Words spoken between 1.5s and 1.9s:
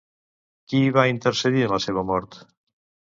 en la